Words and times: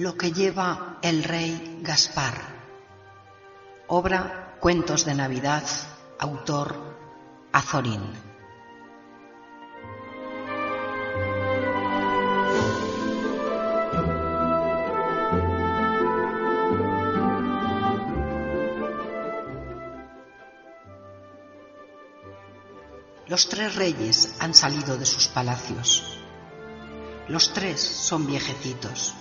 Lo 0.00 0.16
que 0.16 0.32
lleva 0.32 0.96
el 1.02 1.24
rey 1.24 1.80
Gaspar. 1.82 2.32
Obra 3.86 4.56
Cuentos 4.58 5.04
de 5.04 5.14
Navidad, 5.14 5.64
autor 6.18 6.74
Azorín. 7.52 8.29
Los 23.30 23.48
tres 23.48 23.76
reyes 23.76 24.34
han 24.40 24.54
salido 24.54 24.96
de 24.96 25.06
sus 25.06 25.28
palacios. 25.28 26.02
Los 27.28 27.52
tres 27.52 27.80
son 27.80 28.26
viejecitos. 28.26 29.14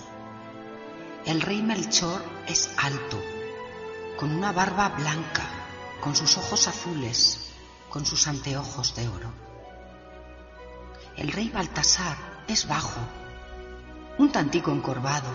El 1.27 1.41
rey 1.41 1.61
Melchor 1.61 2.25
es 2.47 2.71
alto, 2.77 3.21
con 4.17 4.35
una 4.35 4.51
barba 4.51 4.89
blanca, 4.89 5.43
con 6.01 6.15
sus 6.15 6.39
ojos 6.39 6.67
azules, 6.67 7.51
con 7.87 8.03
sus 8.03 8.27
anteojos 8.27 8.95
de 8.95 9.07
oro. 9.07 9.31
El 11.15 11.31
rey 11.31 11.49
Baltasar 11.49 12.17
es 12.47 12.67
bajo, 12.67 13.01
un 14.17 14.31
tantico 14.31 14.71
encorvado, 14.71 15.29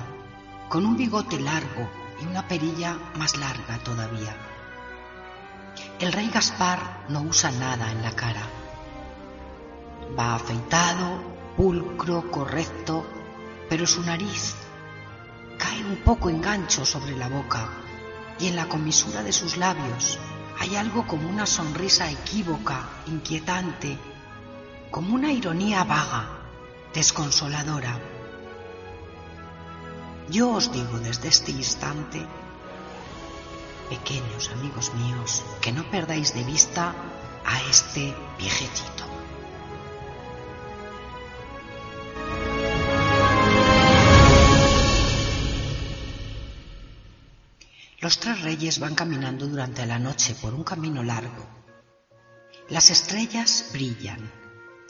con 0.68 0.84
un 0.84 0.96
bigote 0.96 1.38
largo 1.38 1.88
y 2.20 2.26
una 2.26 2.48
perilla 2.48 2.98
más 3.14 3.36
larga 3.36 3.78
todavía. 3.84 4.36
El 6.00 6.12
rey 6.12 6.28
Gaspar 6.28 7.04
no 7.08 7.22
usa 7.22 7.52
nada 7.52 7.92
en 7.92 8.02
la 8.02 8.10
cara. 8.16 8.63
Va 10.18 10.34
afeitado, 10.34 11.20
pulcro, 11.56 12.30
correcto, 12.30 13.04
pero 13.68 13.86
su 13.86 14.02
nariz 14.02 14.54
cae 15.58 15.84
un 15.84 15.96
poco 15.96 16.28
en 16.30 16.40
gancho 16.40 16.84
sobre 16.84 17.16
la 17.16 17.28
boca 17.28 17.68
y 18.38 18.48
en 18.48 18.56
la 18.56 18.68
comisura 18.68 19.22
de 19.22 19.32
sus 19.32 19.56
labios 19.56 20.18
hay 20.58 20.76
algo 20.76 21.06
como 21.06 21.28
una 21.28 21.46
sonrisa 21.46 22.10
equívoca, 22.10 22.88
inquietante, 23.06 23.98
como 24.90 25.14
una 25.14 25.32
ironía 25.32 25.82
vaga, 25.84 26.28
desconsoladora. 26.94 27.98
Yo 30.30 30.52
os 30.52 30.72
digo 30.72 30.98
desde 31.00 31.28
este 31.28 31.50
instante, 31.50 32.24
pequeños 33.88 34.50
amigos 34.50 34.92
míos, 34.94 35.44
que 35.60 35.72
no 35.72 35.82
perdáis 35.90 36.32
de 36.34 36.44
vista 36.44 36.94
a 37.44 37.60
este 37.68 38.14
viejecito. 38.38 38.93
Los 48.04 48.18
tres 48.18 48.42
reyes 48.42 48.80
van 48.80 48.94
caminando 48.94 49.46
durante 49.46 49.86
la 49.86 49.98
noche 49.98 50.34
por 50.34 50.52
un 50.52 50.62
camino 50.62 51.02
largo. 51.02 51.48
Las 52.68 52.90
estrellas 52.90 53.70
brillan, 53.72 54.30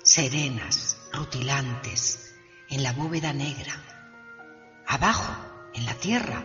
serenas, 0.03 0.97
rutilantes, 1.13 2.35
en 2.69 2.83
la 2.83 2.93
bóveda 2.93 3.33
negra. 3.33 3.73
Abajo, 4.89 5.33
en 5.75 5.87
la 5.87 5.95
tierra, 5.95 6.45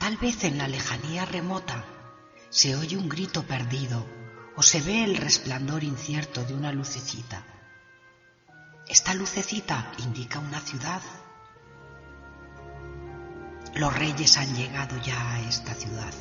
tal 0.00 0.16
vez 0.16 0.42
en 0.42 0.58
la 0.58 0.66
lejanía 0.66 1.26
remota, 1.26 1.84
se 2.50 2.74
oye 2.74 2.96
un 2.96 3.08
grito 3.08 3.44
perdido 3.44 4.04
o 4.56 4.64
se 4.64 4.80
ve 4.80 5.04
el 5.04 5.16
resplandor 5.16 5.84
incierto 5.84 6.44
de 6.44 6.54
una 6.54 6.72
lucecita. 6.72 7.46
Esta 8.88 9.14
lucecita 9.14 9.92
indica 9.98 10.40
una 10.40 10.58
ciudad 10.58 11.02
los 13.74 13.92
reyes 13.92 14.36
han 14.36 14.54
llegado 14.54 14.96
ya 15.02 15.34
a 15.34 15.40
esta 15.40 15.74
ciudad. 15.74 16.12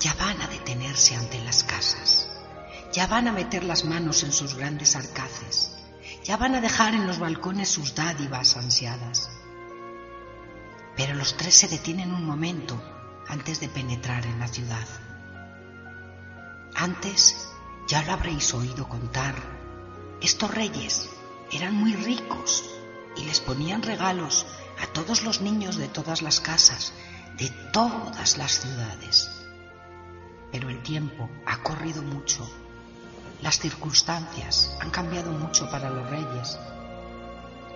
Ya 0.00 0.14
van 0.14 0.40
a 0.42 0.46
detenerse 0.46 1.16
ante 1.16 1.42
las 1.42 1.64
casas. 1.64 2.28
Ya 2.92 3.06
van 3.06 3.28
a 3.28 3.32
meter 3.32 3.64
las 3.64 3.84
manos 3.84 4.22
en 4.22 4.32
sus 4.32 4.54
grandes 4.54 4.94
arcaces. 4.94 5.74
Ya 6.24 6.36
van 6.36 6.54
a 6.54 6.60
dejar 6.60 6.94
en 6.94 7.06
los 7.06 7.18
balcones 7.18 7.68
sus 7.68 7.94
dádivas 7.94 8.56
ansiadas. 8.56 9.30
Pero 10.96 11.14
los 11.14 11.36
tres 11.36 11.54
se 11.54 11.68
detienen 11.68 12.12
un 12.12 12.24
momento 12.24 12.80
antes 13.26 13.60
de 13.60 13.68
penetrar 13.68 14.26
en 14.26 14.38
la 14.38 14.48
ciudad. 14.48 14.86
Antes, 16.74 17.48
ya 17.88 18.02
lo 18.02 18.12
habréis 18.12 18.52
oído 18.52 18.88
contar, 18.88 19.34
estos 20.20 20.52
reyes 20.52 21.08
eran 21.50 21.74
muy 21.74 21.94
ricos 21.94 22.64
y 23.16 23.24
les 23.24 23.40
ponían 23.40 23.82
regalos 23.82 24.46
a 24.80 24.86
todos 24.86 25.22
los 25.22 25.40
niños 25.40 25.76
de 25.76 25.88
todas 25.88 26.22
las 26.22 26.40
casas, 26.40 26.92
de 27.36 27.50
todas 27.72 28.36
las 28.36 28.60
ciudades. 28.60 29.30
Pero 30.52 30.70
el 30.70 30.82
tiempo 30.82 31.28
ha 31.46 31.62
corrido 31.62 32.02
mucho, 32.02 32.48
las 33.42 33.58
circunstancias 33.58 34.76
han 34.80 34.90
cambiado 34.90 35.30
mucho 35.32 35.70
para 35.70 35.90
los 35.90 36.08
reyes. 36.10 36.58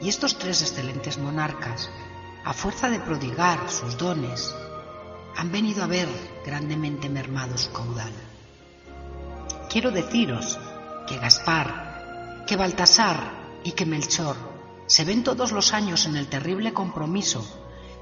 Y 0.00 0.08
estos 0.08 0.38
tres 0.38 0.62
excelentes 0.62 1.18
monarcas, 1.18 1.90
a 2.44 2.52
fuerza 2.52 2.90
de 2.90 2.98
prodigar 2.98 3.70
sus 3.70 3.96
dones, 3.96 4.54
han 5.36 5.52
venido 5.52 5.84
a 5.84 5.86
ver 5.86 6.08
grandemente 6.44 7.08
mermado 7.08 7.56
su 7.56 7.72
caudal. 7.72 8.12
Quiero 9.70 9.90
deciros 9.90 10.58
que 11.06 11.18
Gaspar, 11.18 12.44
que 12.46 12.56
Baltasar 12.56 13.60
y 13.64 13.72
que 13.72 13.86
Melchor 13.86 14.51
se 14.86 15.04
ven 15.04 15.24
todos 15.24 15.52
los 15.52 15.72
años 15.72 16.06
en 16.06 16.16
el 16.16 16.28
terrible 16.28 16.72
compromiso 16.72 17.44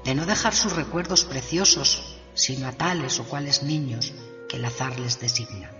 de 0.03 0.15
no 0.15 0.25
dejar 0.25 0.53
sus 0.53 0.73
recuerdos 0.73 1.23
preciosos 1.25 2.17
sino 2.33 2.67
a 2.67 2.71
tales 2.71 3.19
o 3.19 3.25
cuales 3.25 3.63
niños 3.63 4.13
que 4.47 4.57
el 4.57 4.65
azar 4.65 4.99
les 4.99 5.19
designa. 5.19 5.71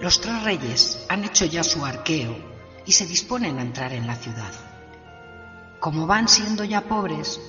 Los 0.00 0.20
tres 0.20 0.42
reyes 0.42 1.06
han 1.08 1.24
hecho 1.24 1.46
ya 1.46 1.64
su 1.64 1.82
arqueo 1.82 2.36
y 2.84 2.92
se 2.92 3.06
disponen 3.06 3.58
a 3.58 3.62
entrar 3.62 3.94
en 3.94 4.06
la 4.06 4.16
ciudad. 4.16 4.52
Como 5.80 6.06
van 6.06 6.28
siendo 6.28 6.62
ya 6.62 6.82
pobres, 6.82 7.40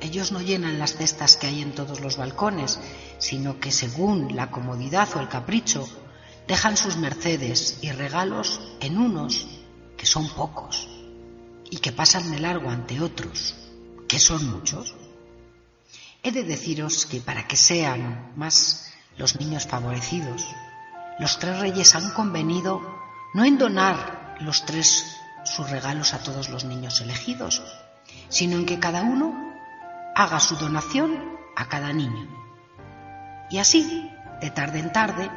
ellos 0.00 0.32
no 0.32 0.40
llenan 0.40 0.78
las 0.78 0.96
cestas 0.96 1.36
que 1.36 1.46
hay 1.46 1.62
en 1.62 1.74
todos 1.74 2.00
los 2.00 2.16
balcones, 2.16 2.78
sino 3.18 3.58
que 3.58 3.72
según 3.72 4.36
la 4.36 4.50
comodidad 4.50 5.08
o 5.16 5.20
el 5.20 5.28
capricho, 5.28 5.88
dejan 6.46 6.76
sus 6.76 6.96
mercedes 6.96 7.78
y 7.80 7.90
regalos 7.92 8.60
en 8.80 8.98
unos 8.98 9.46
que 9.96 10.06
son 10.06 10.28
pocos 10.28 10.88
y 11.70 11.78
que 11.78 11.92
pasan 11.92 12.30
de 12.30 12.40
largo 12.40 12.70
ante 12.70 13.00
otros, 13.00 13.54
que 14.06 14.18
son 14.18 14.50
muchos. 14.50 14.94
He 16.22 16.32
de 16.32 16.44
deciros 16.44 17.06
que 17.06 17.20
para 17.20 17.46
que 17.46 17.56
sean 17.56 18.32
más 18.36 18.92
los 19.16 19.38
niños 19.40 19.66
favorecidos, 19.66 20.46
los 21.18 21.38
tres 21.38 21.60
reyes 21.60 21.94
han 21.94 22.10
convenido 22.10 22.82
no 23.34 23.44
en 23.44 23.58
donar 23.58 24.36
los 24.40 24.64
tres 24.66 25.04
sus 25.44 25.68
regalos 25.70 26.14
a 26.14 26.22
todos 26.22 26.48
los 26.48 26.64
niños 26.64 27.00
elegidos, 27.00 27.62
sino 28.28 28.56
en 28.56 28.66
que 28.66 28.78
cada 28.78 29.02
uno 29.02 29.43
haga 30.14 30.40
su 30.40 30.56
donación 30.56 31.38
a 31.56 31.66
cada 31.68 31.92
niño. 31.92 32.28
Y 33.50 33.58
así, 33.58 34.10
de 34.40 34.50
tarde 34.50 34.78
en 34.78 34.92
tarde, 34.92 35.30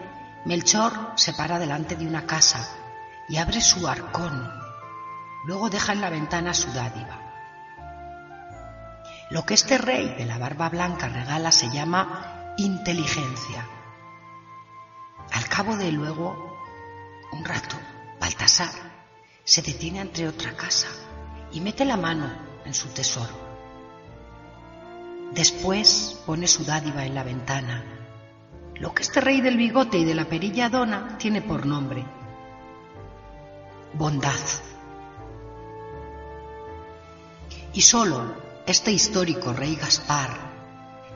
Melchor 0.45 1.13
se 1.15 1.33
para 1.33 1.59
delante 1.59 1.95
de 1.95 2.07
una 2.07 2.25
casa 2.25 2.68
y 3.27 3.38
abre 3.38 3.59
su 3.62 3.88
arcón. 3.88 4.50
Luego 5.45 5.69
deja 5.69 5.94
en 5.94 6.01
la 6.01 6.09
ventana 6.09 6.53
su 6.53 6.71
dádiva. 6.71 7.19
Lo 9.29 9.45
que 9.45 9.56
este 9.56 9.77
rey 9.77 10.15
de 10.15 10.25
la 10.25 10.38
barba 10.38 10.69
blanca 10.69 11.09
regala 11.09 11.51
se 11.51 11.69
llama 11.69 12.53
inteligencia. 12.57 13.68
Al 15.33 15.47
cabo 15.50 15.75
de 15.75 15.91
luego, 15.91 16.56
un 17.33 17.44
rato, 17.44 17.75
Baltasar 18.21 18.71
se 19.44 19.62
detiene 19.62 20.00
ante 20.00 20.27
otra 20.27 20.53
casa 20.56 20.88
y 21.51 21.59
mete 21.62 21.83
la 21.83 21.97
mano 21.97 22.31
en 22.63 22.74
su 22.74 22.88
tesoro. 22.89 23.46
Después 25.33 26.21
pone 26.25 26.47
su 26.47 26.63
dádiva 26.63 27.06
en 27.06 27.15
la 27.15 27.24
ventana, 27.24 27.83
lo 28.75 28.94
que 28.94 29.03
este 29.03 29.21
rey 29.21 29.41
del 29.41 29.57
bigote 29.57 29.97
y 29.97 30.06
de 30.06 30.15
la 30.15 30.25
perilla 30.25 30.69
dona 30.69 31.18
tiene 31.18 31.41
por 31.41 31.65
nombre 31.65 32.06
bondad. 33.94 34.39
Y 37.74 37.81
solo 37.81 38.35
este 38.65 38.91
histórico 38.91 39.53
rey 39.53 39.75
Gaspar, 39.75 40.29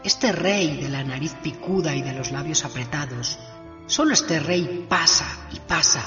este 0.03 0.31
rey 0.31 0.81
de 0.81 0.89
la 0.89 1.03
nariz 1.03 1.33
picuda 1.41 1.95
y 1.95 2.01
de 2.01 2.13
los 2.13 2.31
labios 2.31 2.65
apretados, 2.65 3.39
solo 3.87 4.13
este 4.13 4.39
rey 4.39 4.85
pasa 4.87 5.25
y 5.51 5.59
pasa 5.59 6.03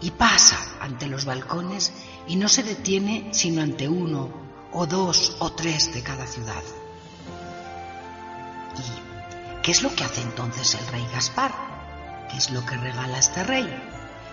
y 0.00 0.10
pasa 0.10 0.58
ante 0.80 1.06
los 1.06 1.24
balcones 1.24 1.92
y 2.26 2.36
no 2.36 2.48
se 2.48 2.62
detiene 2.62 3.28
sino 3.32 3.62
ante 3.62 3.88
uno 3.88 4.30
o 4.72 4.86
dos 4.86 5.36
o 5.38 5.52
tres 5.52 5.94
de 5.94 6.02
cada 6.02 6.26
ciudad. 6.26 6.62
¿Y 8.78 9.62
qué 9.62 9.70
es 9.70 9.82
lo 9.82 9.94
que 9.94 10.04
hace 10.04 10.22
entonces 10.22 10.74
el 10.74 10.86
rey 10.88 11.06
Gaspar? 11.12 11.52
¿Qué 12.30 12.36
es 12.36 12.50
lo 12.50 12.64
que 12.64 12.76
regala 12.76 13.18
este 13.18 13.44
rey? 13.44 13.68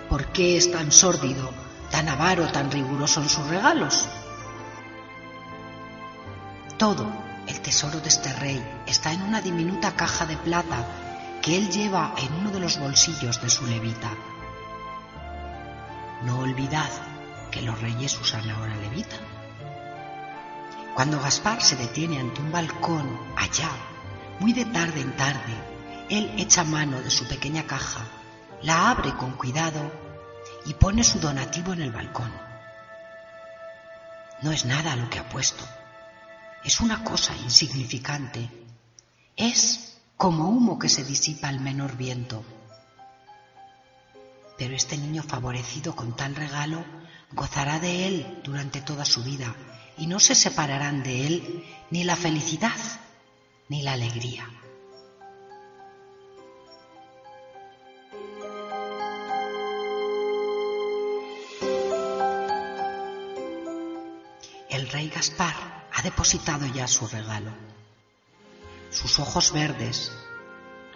¿Por 0.10 0.28
qué 0.28 0.58
es 0.58 0.72
tan 0.72 0.92
sórdido, 0.92 1.52
tan 1.90 2.10
avaro, 2.10 2.48
tan 2.52 2.72
riguroso 2.72 3.22
en 3.22 3.30
sus 3.30 3.48
regalos? 3.48 4.08
Todo 6.78 7.08
el 7.48 7.62
tesoro 7.62 8.00
de 8.00 8.10
este 8.10 8.34
rey 8.34 8.62
está 8.88 9.14
en 9.14 9.22
una 9.22 9.42
diminuta 9.42 9.96
caja 9.96 10.26
de 10.26 10.38
plata 10.38 10.86
que 11.42 11.58
él 11.58 11.70
lleva 11.70 12.14
en 12.18 12.34
uno 12.34 12.52
de 12.52 12.60
los 12.60 12.80
bolsillos 12.80 13.42
de 13.42 13.50
su 13.50 13.66
levita. 13.66 14.10
No 16.24 16.40
olvidad 16.40 16.90
que 17.52 17.62
los 17.62 17.80
reyes 17.82 18.20
usan 18.20 18.50
ahora 18.50 18.76
levita. 18.76 19.16
Cuando 20.94 21.20
Gaspar 21.20 21.62
se 21.62 21.76
detiene 21.76 22.20
ante 22.20 22.42
un 22.42 22.52
balcón 22.52 23.20
allá, 23.36 23.70
muy 24.42 24.54
de 24.54 24.66
tarde 24.66 25.02
en 25.02 25.16
tarde, 25.16 25.54
él 26.10 26.34
echa 26.40 26.64
mano 26.64 27.00
de 27.00 27.12
su 27.12 27.28
pequeña 27.28 27.68
caja, 27.68 28.04
la 28.64 28.90
abre 28.90 29.16
con 29.16 29.34
cuidado 29.34 29.92
y 30.66 30.74
pone 30.74 31.04
su 31.04 31.20
donativo 31.20 31.74
en 31.74 31.84
el 31.84 31.92
balcón. 31.92 32.34
No 34.42 34.52
es 34.52 34.66
nada 34.66 34.96
lo 34.96 35.08
que 35.12 35.20
ha 35.20 35.30
puesto, 35.30 35.64
es 36.64 36.82
una 36.82 37.04
cosa 37.04 37.36
insignificante, 37.38 38.50
es 39.36 40.00
como 40.18 40.50
humo 40.50 40.80
que 40.80 40.90
se 40.90 41.04
disipa 41.04 41.48
al 41.48 41.60
menor 41.60 41.96
viento. 41.96 42.44
Pero 44.58 44.76
este 44.76 44.98
niño 44.98 45.22
favorecido 45.22 45.96
con 45.96 46.16
tal 46.16 46.36
regalo 46.36 46.84
gozará 47.32 47.80
de 47.80 48.08
él 48.08 48.42
durante 48.44 48.82
toda 48.82 49.06
su 49.06 49.24
vida 49.24 49.56
y 50.00 50.08
no 50.08 50.20
se 50.20 50.34
separarán 50.34 51.04
de 51.04 51.28
él 51.28 51.64
ni 51.92 52.04
la 52.04 52.16
felicidad 52.16 52.72
ni 53.72 53.82
la 53.84 53.94
alegría. 53.94 54.46
El 64.70 64.90
rey 64.90 65.08
Gaspar 65.08 65.56
ha 65.94 66.02
depositado 66.02 66.66
ya 66.66 66.86
su 66.86 67.08
regalo. 67.08 67.54
Sus 68.90 69.20
ojos 69.20 69.54
verdes, 69.54 70.12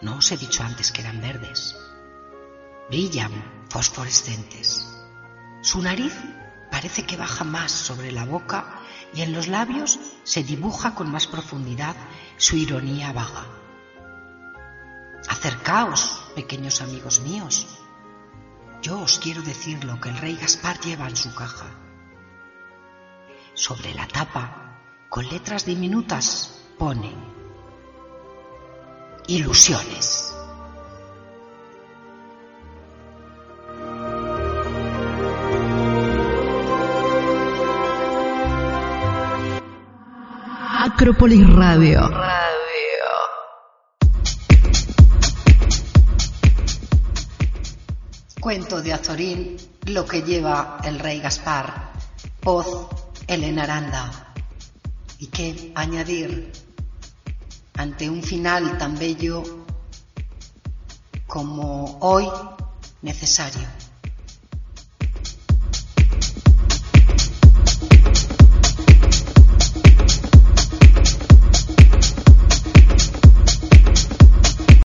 no 0.01 0.18
os 0.18 0.30
he 0.33 0.38
dicho 0.38 0.62
antes 0.62 0.92
que 0.92 1.00
eran 1.00 1.21
verdes, 1.21 1.78
brillan 2.89 3.31
fosforescentes. 3.69 4.86
Su 5.62 5.81
nariz 5.81 6.13
parece 6.72 7.06
que 7.06 7.18
baja 7.18 7.44
más 7.44 7.72
sobre 7.72 8.12
la 8.12 8.26
boca 8.26 8.82
y 9.14 9.22
en 9.22 9.34
los 9.34 9.48
labios 9.48 10.00
se 10.24 10.44
dibuja 10.44 10.96
con 10.96 11.12
más 11.12 11.28
profundidad 11.28 11.96
su 12.38 12.58
ironía 12.58 13.14
vaga. 13.14 13.46
Acercaos, 15.30 16.24
pequeños 16.36 16.82
amigos 16.82 17.22
míos. 17.22 17.68
Yo 18.82 19.00
os 19.00 19.20
quiero 19.20 19.42
decir 19.42 19.84
lo 19.84 20.00
que 20.00 20.10
el 20.10 20.18
rey 20.18 20.36
Gaspar 20.36 20.80
lleva 20.80 21.08
en 21.08 21.16
su 21.16 21.34
caja. 21.34 21.66
Sobre 23.54 23.94
la 23.94 24.08
tapa, 24.08 24.80
con 25.10 25.28
letras 25.28 25.66
diminutas, 25.66 26.62
pone 26.78 27.14
ilusiones. 29.28 30.25
Acrópolis 40.95 41.45
Radio. 41.53 42.09
Cuento 48.39 48.81
de 48.81 48.94
Azorín, 48.94 49.57
lo 49.88 50.06
que 50.06 50.21
lleva 50.21 50.77
el 50.86 51.00
rey 51.00 51.19
Gaspar, 51.19 51.92
voz 52.42 52.88
Elena 53.27 53.63
Aranda. 53.63 54.33
¿Y 55.19 55.27
qué 55.27 55.74
añadir 55.75 56.53
ante 57.74 58.09
un 58.09 58.24
final 58.24 58.77
tan 58.77 58.97
bello 58.97 59.44
como 61.27 61.97
hoy 62.00 62.25
necesario? 63.01 63.68